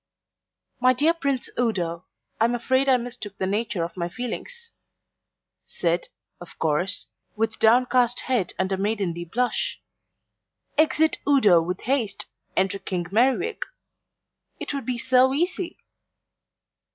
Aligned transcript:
"My 0.79 0.93
dear 0.93 1.13
Prince 1.13 1.47
Udo, 1.59 2.05
I'm 2.39 2.55
afraid 2.55 2.89
I 2.89 2.97
mistook 2.97 3.37
the 3.37 3.45
nature 3.45 3.83
of 3.83 3.95
my 3.95 4.09
feelings" 4.09 4.71
said, 5.67 6.07
of 6.39 6.57
course, 6.57 7.05
with 7.35 7.59
downcast 7.59 8.21
head 8.21 8.53
and 8.57 8.71
a 8.71 8.77
maidenly 8.77 9.25
blush. 9.25 9.79
Exit 10.75 11.19
Udo 11.27 11.61
with 11.61 11.81
haste, 11.81 12.25
enter 12.57 12.79
King 12.79 13.05
Merriwig. 13.11 13.61
It 14.59 14.73
would 14.73 14.87
be 14.87 14.97
so 14.97 15.35
easy. 15.35 15.77